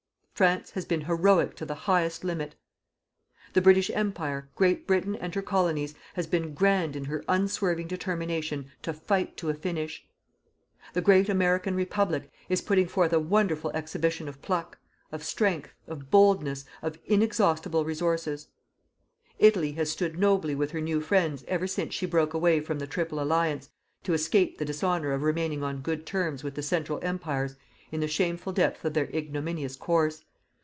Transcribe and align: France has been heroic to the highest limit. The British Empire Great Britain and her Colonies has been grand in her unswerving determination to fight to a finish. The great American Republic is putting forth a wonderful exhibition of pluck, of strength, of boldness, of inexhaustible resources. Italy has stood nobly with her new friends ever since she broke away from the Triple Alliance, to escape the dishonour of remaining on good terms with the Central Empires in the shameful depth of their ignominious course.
France 0.33 0.71
has 0.71 0.85
been 0.85 1.01
heroic 1.01 1.55
to 1.55 1.67
the 1.67 1.85
highest 1.85 2.23
limit. 2.23 2.55
The 3.53 3.61
British 3.61 3.91
Empire 3.93 4.49
Great 4.55 4.87
Britain 4.87 5.15
and 5.17 5.35
her 5.35 5.41
Colonies 5.43 5.93
has 6.15 6.25
been 6.25 6.55
grand 6.55 6.95
in 6.95 7.05
her 7.05 7.23
unswerving 7.29 7.85
determination 7.87 8.71
to 8.81 8.91
fight 8.91 9.37
to 9.37 9.49
a 9.51 9.53
finish. 9.53 10.03
The 10.93 11.01
great 11.01 11.29
American 11.29 11.75
Republic 11.75 12.31
is 12.49 12.59
putting 12.59 12.87
forth 12.87 13.13
a 13.13 13.19
wonderful 13.19 13.69
exhibition 13.75 14.27
of 14.27 14.41
pluck, 14.41 14.79
of 15.11 15.23
strength, 15.23 15.75
of 15.85 16.09
boldness, 16.09 16.65
of 16.81 16.97
inexhaustible 17.05 17.85
resources. 17.85 18.47
Italy 19.37 19.73
has 19.73 19.91
stood 19.91 20.17
nobly 20.17 20.55
with 20.55 20.71
her 20.71 20.81
new 20.81 21.01
friends 21.01 21.43
ever 21.47 21.67
since 21.67 21.93
she 21.93 22.07
broke 22.07 22.33
away 22.33 22.61
from 22.61 22.79
the 22.79 22.87
Triple 22.87 23.21
Alliance, 23.21 23.69
to 24.01 24.13
escape 24.15 24.57
the 24.57 24.65
dishonour 24.65 25.11
of 25.11 25.21
remaining 25.21 25.61
on 25.61 25.81
good 25.83 26.03
terms 26.07 26.43
with 26.43 26.55
the 26.55 26.63
Central 26.63 26.97
Empires 27.03 27.57
in 27.91 27.99
the 27.99 28.07
shameful 28.07 28.51
depth 28.53 28.83
of 28.83 28.95
their 28.95 29.05
ignominious 29.15 29.75
course. 29.75 30.25